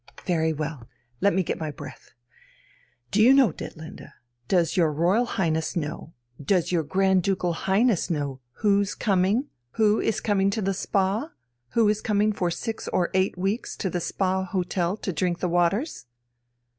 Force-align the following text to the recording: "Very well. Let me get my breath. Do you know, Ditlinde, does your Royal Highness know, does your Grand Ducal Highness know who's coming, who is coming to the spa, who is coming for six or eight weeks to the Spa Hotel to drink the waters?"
"Very 0.25 0.51
well. 0.51 0.87
Let 1.19 1.31
me 1.31 1.43
get 1.43 1.59
my 1.59 1.69
breath. 1.69 2.13
Do 3.11 3.21
you 3.21 3.35
know, 3.35 3.51
Ditlinde, 3.53 4.11
does 4.47 4.75
your 4.75 4.91
Royal 4.91 5.25
Highness 5.25 5.75
know, 5.75 6.13
does 6.43 6.71
your 6.71 6.81
Grand 6.81 7.21
Ducal 7.21 7.53
Highness 7.53 8.09
know 8.09 8.39
who's 8.61 8.95
coming, 8.95 9.49
who 9.73 9.99
is 9.99 10.19
coming 10.19 10.49
to 10.49 10.61
the 10.63 10.73
spa, 10.73 11.29
who 11.73 11.87
is 11.87 12.01
coming 12.01 12.33
for 12.33 12.49
six 12.49 12.87
or 12.87 13.11
eight 13.13 13.37
weeks 13.37 13.77
to 13.77 13.91
the 13.91 14.01
Spa 14.01 14.45
Hotel 14.45 14.97
to 14.97 15.13
drink 15.13 15.37
the 15.39 15.47
waters?" 15.47 16.07